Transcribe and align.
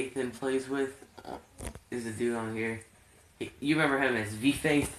Nathan 0.00 0.30
plays 0.30 0.66
with 0.68 0.92
is 1.90 2.06
a 2.06 2.10
dude 2.12 2.34
on 2.36 2.54
here. 2.56 2.80
He- 3.38 3.50
You 3.60 3.74
remember 3.76 3.98
him 3.98 4.16
as 4.16 4.32
V 4.32 4.52
Faith? 4.52 4.90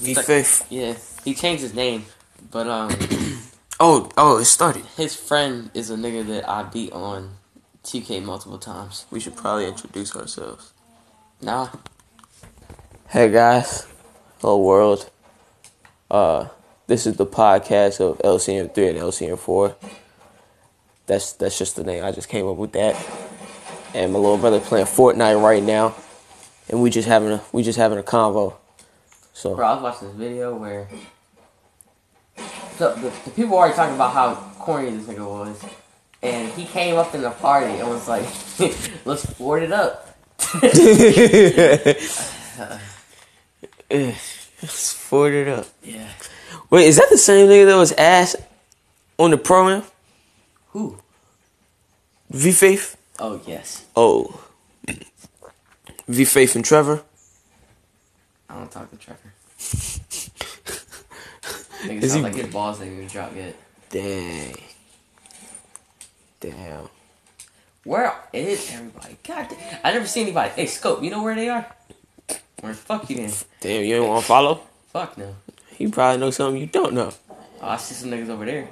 V 0.00 0.14
like- 0.14 0.26
Faith. 0.26 0.66
Yeah, 0.70 0.94
he 1.24 1.34
changed 1.34 1.62
his 1.62 1.72
name, 1.74 2.04
but 2.50 2.66
um, 2.66 2.90
Oh, 3.80 4.10
oh, 4.18 4.38
it 4.38 4.44
started. 4.44 4.84
his 4.96 5.14
friend 5.16 5.70
is 5.72 5.88
a 5.90 5.96
nigga 5.96 6.26
that 6.26 6.48
I 6.48 6.64
beat 6.64 6.92
on 6.92 7.36
2K 7.84 8.22
multiple 8.22 8.58
times. 8.58 9.06
We 9.10 9.18
should 9.20 9.36
probably 9.36 9.66
introduce 9.66 10.14
ourselves. 10.14 10.72
Nah, 11.40 11.68
Hey 13.08 13.30
guys, 13.32 13.86
hello 14.40 14.58
world. 14.58 15.08
Uh, 16.10 16.48
this 16.86 17.06
is 17.06 17.16
the 17.16 17.24
podcast 17.24 18.00
of 18.00 18.18
LCM 18.18 18.74
three 18.74 18.88
and 18.88 18.98
LCM 18.98 19.38
four. 19.38 19.74
That's 21.06 21.32
that's 21.32 21.56
just 21.58 21.76
the 21.76 21.84
name. 21.84 22.04
I 22.04 22.12
just 22.12 22.28
came 22.28 22.46
up 22.46 22.56
with 22.56 22.72
that. 22.72 22.94
And 23.94 24.12
my 24.12 24.18
little 24.18 24.38
brother 24.38 24.60
playing 24.60 24.86
Fortnite 24.86 25.42
right 25.42 25.62
now, 25.62 25.94
and 26.68 26.82
we 26.82 26.90
just 26.90 27.08
having 27.08 27.30
a 27.30 27.42
we 27.52 27.62
just 27.62 27.78
having 27.78 27.98
a 27.98 28.02
convo. 28.02 28.54
So 29.32 29.54
bro, 29.54 29.66
I 29.66 29.74
was 29.74 29.82
watching 29.82 30.08
this 30.08 30.16
video 30.16 30.54
where 30.56 30.88
the, 32.78 32.90
the, 32.90 33.12
the 33.24 33.30
people 33.30 33.52
were 33.52 33.58
already 33.58 33.74
talking 33.74 33.94
about 33.94 34.12
how 34.12 34.34
corny 34.58 34.90
this 34.90 35.06
nigga 35.06 35.26
was, 35.26 35.64
and 36.22 36.52
he 36.52 36.66
came 36.66 36.96
up 36.96 37.14
in 37.14 37.22
the 37.22 37.30
party 37.30 37.78
and 37.78 37.88
was 37.88 38.06
like, 38.08 38.26
"Let's 39.06 39.24
board 39.34 39.62
it 39.62 39.72
up." 39.72 40.04
Let's 43.90 44.92
forward 44.92 45.32
it 45.34 45.48
up. 45.48 45.66
Yeah. 45.82 46.08
Wait, 46.70 46.86
is 46.86 46.96
that 46.96 47.08
the 47.10 47.18
same 47.18 47.48
nigga 47.48 47.66
that 47.66 47.76
was 47.76 47.92
ass 47.92 48.36
on 49.18 49.30
the 49.30 49.38
program? 49.38 49.82
Who? 50.72 50.98
V 52.30 52.52
Faith? 52.52 52.97
Oh 53.18 53.40
yes. 53.46 53.84
Oh. 53.96 54.42
V 56.06 56.24
Faith 56.24 56.54
and 56.56 56.64
Trevor? 56.64 57.02
I 58.48 58.54
don't 58.58 58.70
talk 58.70 58.90
to 58.90 58.96
Trevor. 58.96 59.32
Nigga 61.84 62.02
Is 62.02 62.12
sounds 62.12 62.34
he- 62.36 62.42
like 62.42 62.50
balls 62.52 62.80
ain't 62.80 62.92
even 62.94 63.06
dropped 63.08 63.36
yet. 63.36 63.54
Dang. 63.90 64.54
Damn. 66.40 66.88
Where 67.84 68.14
is 68.32 68.70
everybody? 68.72 69.16
God, 69.26 69.48
damn. 69.48 69.80
I 69.84 69.92
never 69.92 70.06
see 70.06 70.22
anybody. 70.22 70.50
Hey, 70.50 70.66
Scope, 70.66 71.02
you 71.02 71.10
know 71.10 71.22
where 71.22 71.34
they 71.34 71.48
are? 71.48 71.66
Where 72.60 72.72
the 72.72 72.78
fuck 72.78 73.08
you 73.10 73.16
then? 73.16 73.32
Damn, 73.60 73.84
you 73.84 73.96
ain't 73.96 74.06
want 74.06 74.20
to 74.22 74.26
follow? 74.26 74.60
Fuck 74.92 75.16
no. 75.18 75.34
He 75.76 75.86
probably 75.88 76.18
know 76.20 76.30
something 76.30 76.60
you 76.60 76.66
don't 76.66 76.92
know. 76.94 77.12
Oh, 77.60 77.68
I 77.68 77.76
see 77.76 77.94
some 77.94 78.10
niggas 78.10 78.28
over 78.28 78.44
there. 78.44 78.68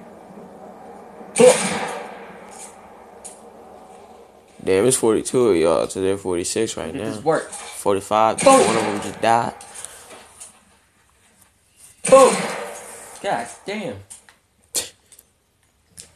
Damn, 4.67 4.85
it's 4.85 4.97
42 4.97 5.49
of 5.51 5.57
y'all, 5.57 5.89
so 5.89 6.01
they're 6.03 6.17
46 6.17 6.77
right 6.77 6.93
now. 6.93 7.05
this 7.05 7.23
work. 7.23 7.49
45, 7.49 8.39
Boom. 8.41 8.53
one 8.67 8.77
of 8.77 8.83
them 8.83 9.01
just 9.01 9.21
died. 9.21 9.55
Boom. 12.11 12.35
God 13.23 13.47
damn. 13.65 13.97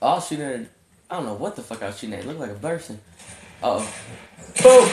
Oh, 0.03 0.09
I 0.09 0.15
was 0.15 0.27
shooting 0.27 0.45
at. 0.45 0.61
I 1.09 1.17
don't 1.17 1.27
know 1.27 1.35
what 1.35 1.55
the 1.55 1.63
fuck 1.63 1.81
I 1.81 1.87
was 1.87 1.99
shooting 2.01 2.15
at. 2.15 2.25
It 2.25 2.27
looked 2.27 2.41
like 2.41 2.51
a 2.51 2.55
person. 2.55 3.01
Uh 3.63 3.85
oh. 3.85 3.95
Boom. 4.63 4.89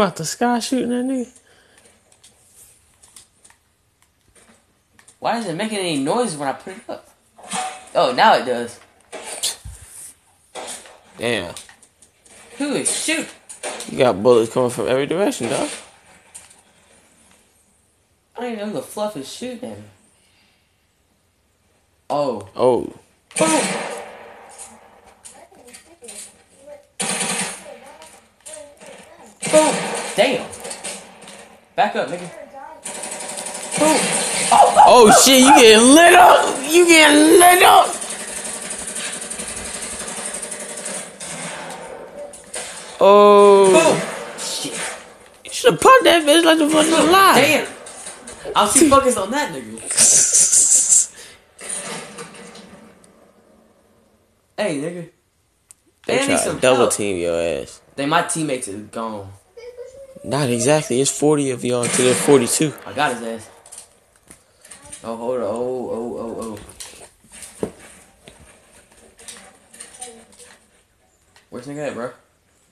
Come 0.00 0.06
out 0.06 0.16
the 0.16 0.24
sky 0.24 0.58
shooting 0.60 0.92
at 0.94 1.04
nigga. 1.04 1.28
Why 5.18 5.36
isn't 5.36 5.50
it 5.50 5.58
making 5.58 5.76
any 5.76 5.98
noise 5.98 6.38
when 6.38 6.48
I 6.48 6.52
put 6.54 6.78
it 6.78 6.82
up? 6.88 7.10
Oh, 7.94 8.14
now 8.16 8.36
it 8.36 8.46
does. 8.46 8.80
Damn. 11.18 11.54
Who 12.56 12.76
is 12.76 12.90
shoot? 12.90 13.28
You 13.90 13.98
got 13.98 14.22
bullets 14.22 14.50
coming 14.50 14.70
from 14.70 14.88
every 14.88 15.04
direction, 15.04 15.50
dog. 15.50 15.68
I 18.38 18.40
don't 18.40 18.52
even 18.52 18.58
know 18.60 18.66
who 18.68 18.72
the 18.80 18.82
fluff 18.82 19.18
is 19.18 19.30
shooting 19.30 19.70
at 19.70 19.76
me. 19.76 19.84
Oh. 22.08 22.48
Oh. 22.56 22.90
Boom. 23.38 23.60
Boom. 29.52 29.89
Damn. 30.20 30.46
Back 31.76 31.96
up, 31.96 32.08
nigga. 32.08 32.28
Boom. 33.78 33.96
Oh, 34.52 34.84
Oh 34.86 35.22
shit, 35.24 35.40
you 35.40 35.54
getting 35.54 35.94
lit 35.94 36.12
up! 36.12 36.58
You 36.70 36.84
getting 36.86 37.38
lit 37.40 37.62
up! 37.62 37.86
Oh. 43.00 44.36
Shit. 44.38 44.74
You 45.44 45.50
should 45.50 45.72
have 45.72 45.80
popped 45.80 46.04
that 46.04 46.22
bitch 46.26 46.44
like 46.44 46.58
the 46.58 46.68
fucking 46.68 46.92
alive. 46.92 47.36
Damn. 47.36 47.66
I 48.54 48.62
was 48.64 48.74
too 48.74 48.90
focused 48.90 49.16
on 49.16 49.30
that 49.30 49.54
nigga. 49.54 49.80
Hey, 54.58 54.76
nigga. 54.82 55.10
They 56.06 56.16
They 56.16 56.20
need 56.20 56.26
try 56.26 56.36
some 56.36 56.56
to 56.56 56.60
double 56.60 56.76
help. 56.80 56.92
team 56.92 57.16
your 57.16 57.40
ass. 57.40 57.80
Then 57.96 58.10
my 58.10 58.20
teammates 58.22 58.68
is 58.68 58.82
gone. 58.88 59.32
Not 60.22 60.50
exactly. 60.50 61.00
It's 61.00 61.10
40 61.10 61.50
of 61.50 61.64
y'all 61.64 61.84
to 61.84 62.02
their 62.02 62.14
42. 62.14 62.74
I 62.86 62.92
got 62.92 63.14
his 63.14 63.22
ass. 63.22 63.50
Oh, 65.02 65.16
hold 65.16 65.36
on. 65.38 65.42
Oh, 65.44 65.90
oh, 65.90 66.16
oh, 66.18 66.58
oh. 67.62 67.70
Where's 71.48 71.66
nigga 71.66 71.88
at, 71.88 71.94
bro? 71.94 72.12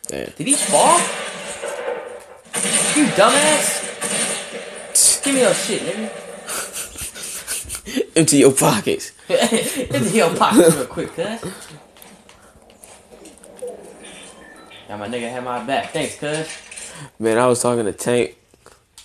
Damn. 0.07 0.31
Did 0.37 0.47
he 0.47 0.53
fall? 0.55 0.99
You 2.97 3.07
dumbass! 3.13 3.87
Give 5.25 5.35
me 5.35 5.41
your 5.41 5.55
shit, 5.55 5.83
nigga. 5.83 6.11
Empty 8.17 8.39
your 8.39 8.53
pockets. 8.53 9.13
Into 9.29 10.11
your 10.11 10.35
pockets 10.37 10.77
real 10.77 10.87
quick, 10.87 11.15
cuz. 11.15 11.41
Got 14.89 14.99
my 14.99 15.09
nigga 15.09 15.31
had 15.31 15.45
my 15.45 15.65
back. 15.65 15.93
Thanks, 15.93 16.17
cuz. 16.17 16.49
Man, 17.19 17.39
I 17.39 17.47
was 17.47 17.61
talking 17.63 17.85
to 17.85 17.93
Tank 17.93 18.37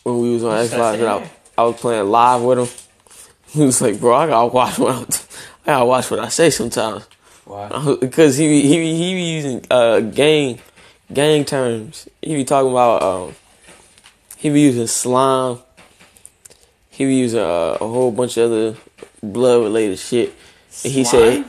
when 0.04 0.20
we 0.20 0.34
was 0.34 0.44
on 0.44 0.66
Xbox 0.66 0.96
and 0.96 1.08
I. 1.08 1.30
I 1.58 1.64
was 1.64 1.80
playing 1.80 2.10
live 2.10 2.42
with 2.42 2.60
him. 2.60 2.68
He 3.48 3.64
was 3.64 3.82
like, 3.82 4.00
bro, 4.00 4.16
I 4.16 4.28
gotta 4.28 4.48
watch 4.48 4.80
what 4.80 4.96
I'm, 4.96 5.06
I 5.64 5.66
gotta 5.68 5.86
watch 5.86 6.10
what 6.10 6.20
I 6.20 6.30
say 6.30 6.50
sometimes. 6.50 7.08
Why? 7.46 7.96
Because 8.02 8.38
he, 8.38 8.62
he, 8.62 8.98
he 8.98 9.14
be 9.14 9.22
using 9.22 9.66
uh, 9.70 10.00
gang, 10.00 10.60
gang 11.12 11.46
terms. 11.46 12.10
He 12.22 12.36
be 12.36 12.46
talking 12.46 12.72
about, 12.72 13.04
um, 13.04 13.36
he 14.38 14.50
be 14.50 14.62
using 14.62 14.88
slime. 14.88 15.60
He 16.90 17.06
be 17.06 17.16
using 17.16 17.42
uh, 17.42 17.78
a 17.80 17.88
whole 17.88 18.12
bunch 18.12 18.38
of 18.38 18.52
other 18.52 18.78
blood 19.22 19.62
related 19.62 20.00
shit. 20.00 20.34
And 20.84 20.92
he 20.92 21.04
said, 21.04 21.46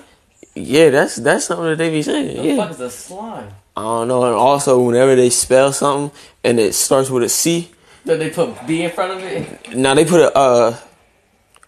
yeah, 0.55 0.91
that's 0.91 1.17
that's 1.17 1.47
something 1.47 1.67
that 1.67 1.79
they 1.79 1.91
be 1.91 2.03
saying. 2.03 2.37
The 2.37 2.49
yeah. 2.49 2.57
fuck 2.57 2.71
is 2.71 2.81
a 2.81 2.91
slime? 2.91 3.51
I 3.77 3.83
don't 3.83 4.09
know. 4.09 4.25
And 4.25 4.35
also, 4.35 4.81
whenever 4.83 5.17
they 5.17 5.31
spell 5.31 5.73
something 5.73 6.17
and 6.45 6.61
it 6.61 6.75
starts 6.75 7.11
with 7.11 7.23
a 7.25 7.29
C, 7.29 7.71
Did 8.05 8.21
they 8.21 8.31
put 8.31 8.67
B 8.67 8.83
in 8.85 8.91
front 8.91 9.13
of 9.13 9.19
it? 9.25 9.77
now 9.77 9.95
they 9.95 10.05
put 10.05 10.21
a 10.21 10.37
uh, 10.37 10.77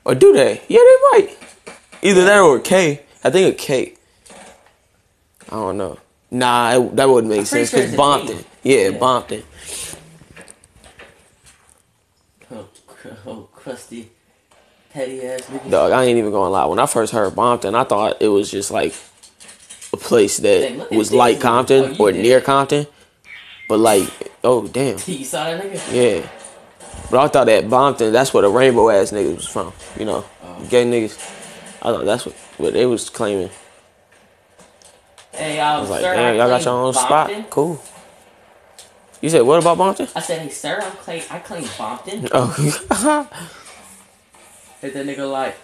or 0.04 0.14
do 0.14 0.32
they? 0.32 0.62
Yeah, 0.68 0.78
they 0.78 1.18
might. 1.20 1.36
Either 2.02 2.24
that 2.24 2.40
or 2.40 2.58
a 2.58 2.60
K. 2.60 3.02
I 3.24 3.30
think 3.30 3.54
a 3.54 3.58
K. 3.58 3.94
I 5.48 5.50
don't 5.56 5.76
know. 5.78 5.98
Nah, 6.30 6.72
it, 6.74 6.96
that 6.96 7.08
wouldn't 7.08 7.32
make 7.32 7.46
sense 7.46 7.70
because 7.72 7.92
a 7.92 7.96
Bompton. 7.96 8.44
Yeah, 8.62 8.88
Yeah. 8.88 8.98
Bompton. 8.98 9.42
Oh, 12.52 12.68
oh 13.26 13.48
crusty, 13.52 14.10
petty 14.91 15.22
ass 15.26 15.42
nigga. 15.42 15.70
Dog, 15.70 15.92
I 15.92 16.04
ain't 16.04 16.18
even 16.18 16.30
gonna 16.30 16.50
lie. 16.50 16.66
When 16.66 16.78
I 16.78 16.86
first 16.86 17.12
heard 17.12 17.32
Bompton, 17.34 17.74
I 17.74 17.84
thought 17.84 18.20
it 18.20 18.28
was 18.28 18.50
just 18.50 18.70
like 18.70 18.94
a 19.92 19.97
place 19.97 20.38
that 20.38 20.88
was 20.91 21.12
like 21.12 21.41
Compton 21.41 21.97
Oh, 21.98 22.04
or 22.04 22.12
did. 22.12 22.22
near 22.22 22.41
Compton. 22.41 22.86
But 23.68 23.78
like, 23.78 24.09
oh 24.44 24.66
damn. 24.68 24.98
You 25.06 25.24
saw 25.24 25.44
that 25.44 25.62
nigga? 25.62 25.92
Yeah. 26.22 26.28
But 27.10 27.21
I 27.24 27.28
thought 27.28 27.47
that 27.47 27.65
Bompton, 27.65 28.12
that's 28.12 28.33
where 28.34 28.42
the 28.42 28.48
rainbow 28.48 28.91
ass 28.91 29.12
niggas 29.12 29.36
was 29.36 29.47
from. 29.48 29.72
You 29.98 30.04
know, 30.06 30.24
Oh. 30.42 30.66
gay 30.71 30.84
niggas. 30.84 31.16
I 31.83 31.92
thought 31.92 32.04
that's 32.04 32.27
what, 32.27 32.34
what 32.59 32.72
they 32.72 32.86
was 32.86 33.09
claiming. 33.10 33.50
Hey, 35.33 35.60
um, 35.60 35.77
I 35.77 35.80
was 35.80 35.91
like, 35.91 36.00
damn, 36.03 36.34
I 36.34 36.36
y'all 36.36 36.48
got 36.48 36.65
your 36.65 36.74
own 36.74 36.94
Bompton. 36.94 37.04
spot. 37.04 37.50
Cool. 37.50 37.83
You 39.21 39.30
said 39.30 39.42
what 39.42 39.60
about 39.60 39.78
Bompton? 39.78 40.10
I 40.16 40.21
said, 40.21 40.41
hey, 40.42 40.48
sir, 40.48 40.80
I'm 40.83 40.92
claim, 40.92 41.22
I 41.30 41.38
claim 41.41 41.62
Bompton. 41.65 42.28
Oh, 42.33 43.28
Hit 44.80 44.92
that 44.94 45.06
nigga 45.06 45.30
like, 45.30 45.56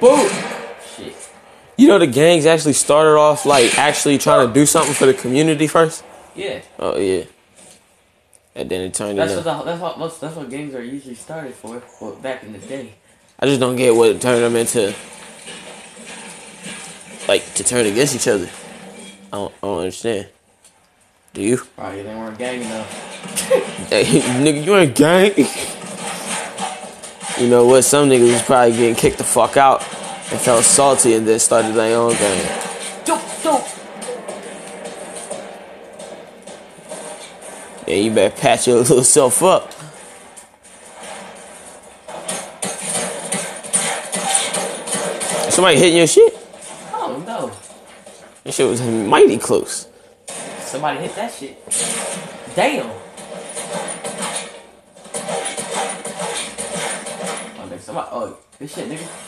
boom. 0.00 0.28
You 1.76 1.88
know 1.88 1.98
the 1.98 2.06
gangs 2.06 2.46
actually 2.46 2.72
started 2.72 3.18
off 3.18 3.44
like 3.44 3.78
actually 3.78 4.16
trying 4.18 4.46
to 4.48 4.52
do 4.52 4.64
something 4.64 4.94
for 4.94 5.06
the 5.06 5.14
community 5.14 5.66
first. 5.66 6.04
Yeah. 6.34 6.60
Oh 6.78 6.96
yeah. 6.98 7.24
and 8.54 8.70
then 8.70 8.80
it 8.82 8.94
turned 8.94 9.18
That's 9.18 9.32
into. 9.32 9.46
what 9.48 9.58
the, 9.58 9.64
that's 9.64 9.80
what 9.82 9.98
most 9.98 10.20
that's 10.20 10.36
what 10.36 10.48
gangs 10.48 10.74
are 10.74 10.82
usually 10.82 11.14
started 11.14 11.54
for. 11.54 11.82
Well, 12.00 12.16
back 12.16 12.42
in 12.44 12.52
the 12.52 12.58
day. 12.58 12.94
I 13.38 13.46
just 13.46 13.60
don't 13.60 13.76
get 13.76 13.94
what 13.94 14.18
turned 14.20 14.42
them 14.42 14.56
into. 14.56 14.94
Like 17.28 17.54
to 17.54 17.64
turn 17.64 17.84
against 17.86 18.14
each 18.14 18.28
other. 18.28 18.48
I 19.32 19.36
don't, 19.36 19.52
I 19.62 19.66
don't 19.66 19.78
understand. 19.80 20.28
Do 21.34 21.42
you? 21.42 21.58
Oh, 21.60 21.66
probably 21.76 22.02
they 22.02 22.14
weren't 22.14 22.38
gang 22.38 22.62
enough. 22.62 23.88
Hey, 23.90 24.04
nigga, 24.40 24.64
you 24.64 24.76
ain't 24.76 24.94
gang. 24.94 25.32
You 27.38 27.50
know 27.50 27.66
what? 27.66 27.82
Some 27.82 28.08
niggas 28.08 28.32
was 28.32 28.42
probably 28.42 28.72
getting 28.76 28.94
kicked 28.94 29.18
the 29.18 29.24
fuck 29.24 29.58
out 29.58 29.82
and 30.30 30.40
felt 30.40 30.64
salty 30.64 31.14
and 31.14 31.26
then 31.26 31.38
started 31.38 31.74
their 31.74 31.96
own. 31.96 32.10
Dope, 33.04 33.22
dope. 33.42 33.66
Yeah, 37.86 37.94
you 37.94 38.10
better 38.12 38.36
patch 38.36 38.66
your 38.66 38.76
little 38.80 39.04
self 39.04 39.42
up. 39.42 39.72
Somebody 45.52 45.78
hitting 45.78 45.96
your 45.96 46.06
shit? 46.06 46.34
Oh 46.92 47.22
no! 47.26 47.50
That 48.44 48.52
shit 48.52 48.68
was 48.68 48.82
mighty 48.82 49.38
close. 49.38 49.88
Somebody 50.60 51.00
hit 51.00 51.14
that 51.14 51.32
shit. 51.32 51.64
Damn. 52.54 52.90
Oh, 57.58 57.78
somebody. 57.78 58.08
Oh, 58.10 58.36
this 58.58 58.74
shit, 58.74 58.88
nigga. 58.90 59.25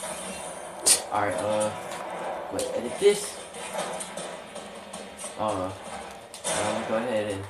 All 1.12 1.22
right. 1.22 1.34
Uh, 1.34 1.70
wait. 2.52 2.68
Edit 2.74 2.98
this. 3.00 3.38
Uh, 5.38 5.70
I'm 6.44 6.74
gonna 6.74 6.88
go 6.88 6.96
ahead 6.96 7.32
and. 7.32 7.42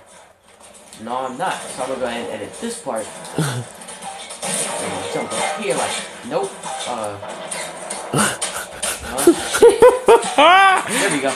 No, 1.04 1.16
I'm 1.16 1.36
not. 1.36 1.54
So 1.54 1.82
I'm 1.82 1.88
gonna 1.88 2.00
go 2.00 2.06
ahead 2.06 2.24
and 2.30 2.42
edit 2.42 2.60
this 2.60 2.80
part. 2.80 3.06
and 3.38 5.12
jump 5.12 5.32
up 5.32 5.60
here 5.60 5.74
like, 5.74 5.96
nope. 6.28 6.50
Uh. 6.86 7.18
huh? 10.36 10.82
There 10.88 11.10
we 11.10 11.20
go. 11.20 11.30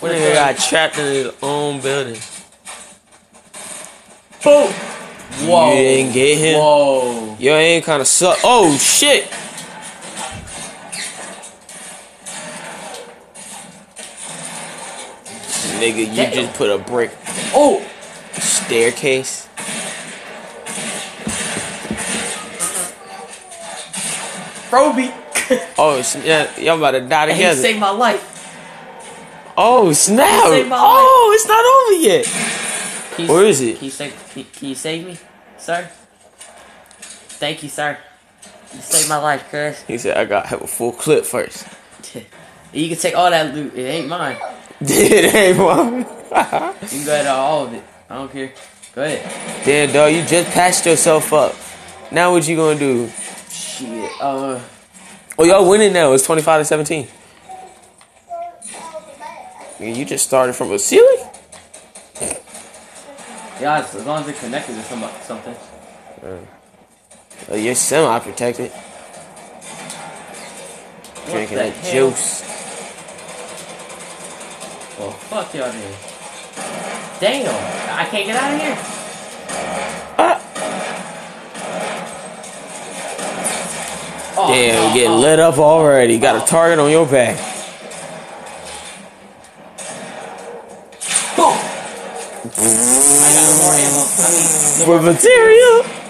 What 0.00 0.12
is 0.12 0.20
nigga 0.20 0.34
got 0.34 0.58
trapped 0.58 0.98
in 0.98 1.06
his 1.06 1.34
own 1.42 1.80
building? 1.80 2.20
Boom! 4.42 4.70
Whoa. 5.48 5.70
You 5.70 5.76
didn't 5.76 6.12
get 6.12 6.38
him? 6.38 6.58
Whoa. 6.58 7.36
Your 7.38 7.56
aim 7.56 7.82
kind 7.82 8.00
of 8.00 8.06
suck. 8.06 8.38
Oh 8.44 8.76
shit! 8.76 9.32
Nigga, 15.80 15.98
you 16.08 16.14
Damn. 16.16 16.32
just 16.32 16.54
put 16.54 16.70
a 16.70 16.78
brick 16.78 17.10
Oh! 17.54 17.84
staircase. 18.34 19.48
Froby! 24.70 25.12
Oh, 25.78 26.02
yeah, 26.24 26.58
y'all 26.58 26.78
about 26.78 26.92
to 26.92 27.00
die 27.00 27.22
and 27.24 27.32
he 27.32 27.36
together. 27.38 27.60
saved 27.60 27.78
my 27.78 27.90
life. 27.90 28.22
oh 29.56 29.92
snap! 29.92 30.26
Oh, 30.26 31.32
it's 31.34 31.46
not 31.46 31.64
over 31.64 32.00
yet. 32.00 33.28
Where 33.28 33.44
is 33.46 33.60
it? 33.60 33.76
Can 33.76 33.84
you, 33.84 33.90
save, 33.90 34.30
can, 34.32 34.44
can 34.44 34.68
you 34.68 34.74
save 34.74 35.06
me, 35.06 35.18
sir? 35.58 35.88
Thank 37.38 37.62
you, 37.62 37.68
sir. 37.68 37.98
You 38.74 38.80
saved 38.80 39.08
my 39.08 39.18
life, 39.18 39.48
cuz. 39.50 39.82
He 39.82 39.98
said, 39.98 40.16
"I 40.16 40.24
got 40.24 40.42
to 40.42 40.48
have 40.48 40.62
a 40.62 40.66
full 40.66 40.92
clip 40.92 41.24
first. 41.24 41.66
you 42.72 42.88
can 42.88 42.96
take 42.98 43.14
all 43.14 43.30
that 43.30 43.54
loot. 43.54 43.74
It 43.74 43.82
ain't 43.86 44.08
mine. 44.08 44.36
It 44.80 45.34
ain't 45.34 45.58
one. 45.58 45.98
You 45.98 46.04
can 46.04 47.04
go 47.04 47.12
ahead 47.12 47.26
all 47.26 47.66
of 47.66 47.72
it. 47.74 47.82
I 48.10 48.14
don't 48.16 48.32
care. 48.32 48.52
Go 48.94 49.02
ahead. 49.02 49.64
Damn, 49.64 49.92
dog, 49.92 50.12
you 50.12 50.24
just 50.24 50.50
patched 50.50 50.86
yourself 50.86 51.32
up. 51.32 51.54
Now 52.12 52.32
what 52.32 52.46
you 52.46 52.56
gonna 52.56 52.78
do? 52.78 53.08
Shit. 53.50 54.10
Uh, 54.20 54.60
Oh, 55.36 55.42
y'all 55.44 55.68
winning 55.68 55.92
now. 55.92 56.12
It's 56.12 56.24
twenty 56.24 56.42
five 56.42 56.60
to 56.60 56.64
seventeen. 56.64 57.08
Man, 59.80 59.96
you 59.96 60.04
just 60.04 60.24
started 60.24 60.52
from 60.52 60.70
a 60.70 60.78
ceiling. 60.78 61.28
yeah, 63.60 63.78
as 63.80 64.06
long 64.06 64.22
as 64.22 64.28
it's 64.28 64.38
connected 64.40 64.74
to 64.74 64.82
some, 64.82 65.04
something. 65.22 65.56
Oh, 67.50 67.56
you're 67.56 67.74
semi 67.74 68.18
protected. 68.20 68.70
Drinking 71.26 71.56
that 71.58 71.72
hell? 71.72 72.10
juice. 72.10 72.42
Well, 74.98 75.10
fuck 75.10 75.52
y'all 75.54 75.72
then. 75.72 75.94
Damn. 77.20 77.98
I 77.98 78.04
can't 78.04 78.26
get 78.26 78.36
out 78.36 78.54
of 78.54 78.60
here. 78.60 78.76
Ah. 80.18 80.40
Oh, 84.36 84.48
Damn, 84.48 84.76
oh, 84.76 84.88
you 84.88 84.94
getting 84.94 85.10
oh. 85.10 85.20
lit 85.20 85.40
up 85.40 85.58
already. 85.58 86.18
Got 86.18 86.42
a 86.42 86.46
target 86.46 86.78
on 86.78 86.90
your 86.90 87.06
back. 87.06 87.36
Boom! 91.36 91.58
I 92.46 93.30
got 93.34 93.50
more 93.58 93.74
ammo. 93.74 94.02
I 94.16 94.30
mean, 94.30 94.86
no 94.86 95.12
material. 95.12 96.04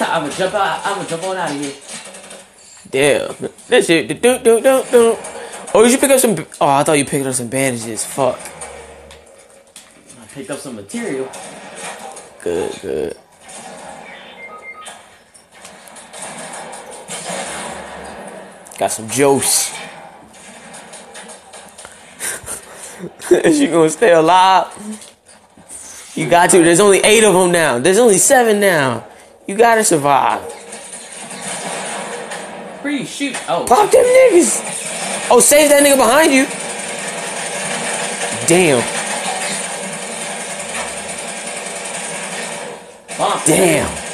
I'm 0.00 0.22
gonna 0.22 0.34
jump 0.34 0.54
out. 0.54 0.86
I'm 0.86 0.96
gonna 0.96 1.08
jump 1.08 1.24
on 1.24 1.36
out 1.36 1.50
of 1.50 1.60
here. 1.60 1.74
Damn. 2.90 3.50
That 3.68 3.84
shit. 3.84 4.08
Do, 4.08 4.38
do, 4.38 4.60
do, 4.60 4.84
do. 4.90 5.33
Oh, 5.76 5.82
did 5.82 5.90
you 5.90 5.98
pick 5.98 6.10
up 6.10 6.20
some? 6.20 6.36
Oh, 6.60 6.68
I 6.68 6.84
thought 6.84 6.98
you 6.98 7.04
picked 7.04 7.26
up 7.26 7.34
some 7.34 7.48
bandages. 7.48 8.04
Fuck. 8.06 8.38
I 10.22 10.26
picked 10.32 10.48
up 10.48 10.60
some 10.60 10.76
material. 10.76 11.28
Good, 12.40 12.72
good. 12.80 13.16
Got 18.78 18.92
some 18.92 19.08
juice. 19.08 19.74
Is 23.32 23.58
you 23.60 23.68
gonna 23.68 23.90
stay 23.90 24.12
alive? 24.12 24.68
You 26.14 26.30
got 26.30 26.50
to. 26.50 26.62
There's 26.62 26.78
only 26.78 26.98
eight 26.98 27.24
of 27.24 27.34
them 27.34 27.50
now. 27.50 27.80
There's 27.80 27.98
only 27.98 28.18
seven 28.18 28.60
now. 28.60 29.08
You 29.48 29.56
gotta 29.56 29.82
survive. 29.82 30.42
You 32.84 33.04
shoot? 33.04 33.36
Oh, 33.48 33.64
Pop 33.66 33.90
them 33.90 34.04
niggas. 34.04 34.73
Oh, 35.30 35.40
save 35.40 35.70
that 35.70 35.82
nigga 35.82 35.96
behind 35.96 36.32
you. 36.32 36.46
Damn. 38.46 38.82
Damn. 43.46 44.04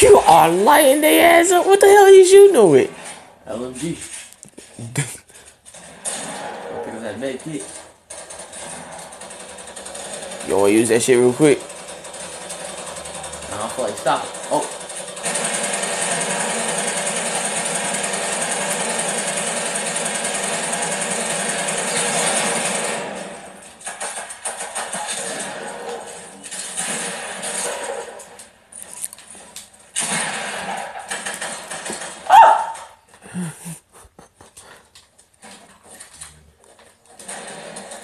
You 0.00 0.18
are 0.18 0.48
lighting 0.48 1.00
their 1.00 1.40
ass 1.40 1.50
up. 1.50 1.66
What 1.66 1.80
the 1.80 1.86
hell 1.86 2.04
are 2.04 2.10
you 2.10 2.24
with? 2.68 2.90
LMG. 3.46 3.96
I'll 4.78 6.84
pick 6.84 6.94
up 6.94 7.02
that. 7.02 7.18
You 10.48 10.56
wanna 10.56 10.72
use 10.72 10.88
that 10.88 11.02
shit 11.02 11.18
real 11.18 11.32
quick? 11.32 11.58
I 11.58 11.60
don't 13.58 13.72
feel 13.72 13.84
like 13.84 13.96
stop 13.96 14.24
it. 14.24 14.30
Oh, 14.50 14.74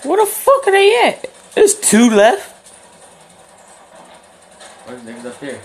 Where 0.05 0.23
the 0.23 0.31
fuck 0.31 0.67
are 0.67 0.71
they 0.71 1.09
at? 1.09 1.31
There's 1.55 1.74
two 1.85 2.09
left. 2.11 2.50
niggas 4.87 5.26
up 5.26 5.38
there? 5.41 5.61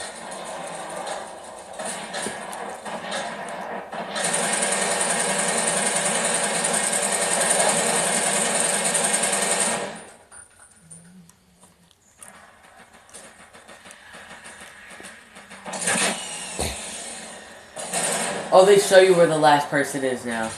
Oh, 18.52 18.66
they 18.66 18.80
show 18.80 19.00
you 19.00 19.14
where 19.14 19.28
the 19.28 19.38
last 19.38 19.70
person 19.70 20.04
is 20.04 20.26
now. 20.26 20.52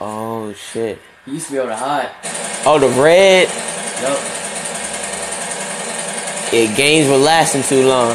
Oh 0.00 0.52
shit. 0.52 1.00
You 1.26 1.32
used 1.34 1.46
to 1.46 1.52
be 1.52 1.58
able 1.58 1.68
to 1.68 1.76
hide. 1.76 2.10
Oh, 2.66 2.78
the 2.78 2.88
red. 3.02 3.48
Nope. 4.02 4.43
Yeah, 6.54 6.72
games 6.76 7.08
were 7.08 7.16
lasting 7.16 7.64
too 7.64 7.84
long. 7.84 8.10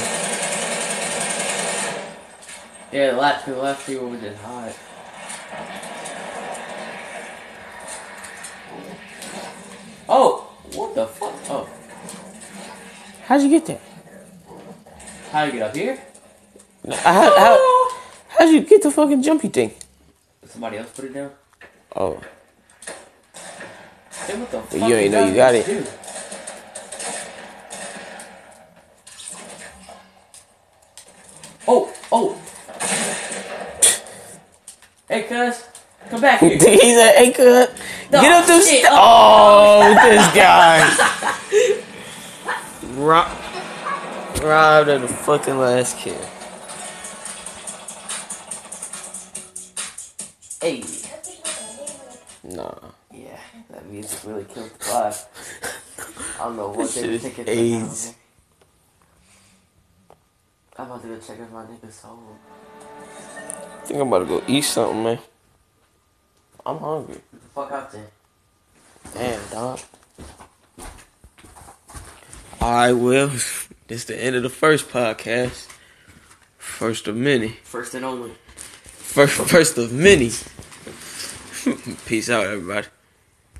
Yeah, 2.90 3.12
the 3.12 3.18
last, 3.18 3.46
the 3.46 3.54
last 3.58 3.86
people 3.86 4.08
would 4.08 4.22
just 4.22 4.42
hide. 4.42 4.74
Oh, 10.08 10.50
what 10.74 10.96
the 10.96 11.06
fuck? 11.06 11.34
Oh. 11.50 11.70
How'd 13.26 13.42
you 13.42 13.50
get 13.50 13.66
there? 13.66 13.82
How 15.32 15.46
do 15.46 15.52
you 15.52 15.60
get 15.60 15.70
up 15.70 15.76
here? 15.76 16.00
How, 16.90 17.38
how, 17.38 17.90
how'd 18.30 18.54
you 18.54 18.62
get 18.62 18.82
the 18.84 18.90
fucking 18.92 19.22
jumpy 19.22 19.50
thing? 19.50 19.74
Somebody 20.46 20.78
else 20.78 20.92
put 20.92 21.06
it 21.06 21.14
down? 21.14 21.32
Oh, 21.94 22.22
Hey, 24.28 24.40
what 24.40 24.70
the 24.72 24.80
you 24.80 24.96
ain't 24.96 25.12
know 25.12 25.28
you 25.28 25.36
got 25.36 25.56
it. 25.56 25.66
to 25.66 25.82
do? 25.82 25.88
Oh, 31.68 31.94
oh. 32.12 32.42
Hey, 35.08 35.19
cuz. 35.30 35.64
Come 36.10 36.22
back 36.22 36.42
here. 36.44 36.60
he 36.60 36.94
said, 36.96 37.16
"Hey, 37.18 37.34
cut, 37.34 37.76
No, 38.12 38.22
get 38.22 38.32
up 38.34 38.48
them 38.48 38.62
shit. 38.62 38.84
st- 38.84 38.86
Oh, 38.90 38.96
oh 38.96 40.00
this 40.02 40.28
guy. 40.36 40.98
Rob, 42.84 43.30
robbed 44.44 44.90
of 44.90 45.02
the 45.04 45.08
fucking 45.10 45.60
last 45.60 45.98
kid. 45.98 46.20
Hey. 50.62 50.84
Nah. 52.44 52.76
Yeah, 53.12 53.40
that 53.72 53.86
music 53.88 54.20
really 54.26 54.46
killed 54.46 54.72
the 54.72 54.80
vibe. 54.86 55.26
I 56.40 56.44
don't 56.46 56.58
know 56.58 56.70
what 56.70 56.94
they 56.96 57.06
were 57.06 57.18
thinking. 57.18 57.48
AIDS. 57.48 58.16
I'm 60.78 60.86
about 60.88 61.02
to 61.04 61.08
go 61.10 61.20
check 61.20 61.40
if 61.40 61.52
my 61.52 61.66
nigga's 61.66 62.02
home. 62.02 62.40
I 63.90 63.92
think 63.92 64.02
I'm 64.04 64.08
about 64.10 64.20
to 64.20 64.26
go 64.26 64.44
eat 64.48 64.62
something, 64.62 65.02
man. 65.02 65.18
I'm 66.64 66.78
hungry. 66.78 67.22
Fuck 67.56 67.72
out 67.72 67.92
there. 67.92 68.06
Damn, 69.16 69.50
dog. 69.50 69.80
Alright, 72.62 72.96
well, 72.96 73.30
this 73.88 74.06
the 74.06 74.24
end 74.24 74.36
of 74.36 74.44
the 74.44 74.50
first 74.50 74.90
podcast. 74.90 75.68
First 76.60 77.08
of 77.08 77.16
many. 77.16 77.58
First 77.64 77.96
and 77.96 78.06
only. 78.06 78.36
First, 78.84 79.34
first 79.50 79.80
of 79.80 79.92
many. 79.92 80.30
Peace 82.06 82.30
out, 82.30 82.46
everybody. 82.46 82.90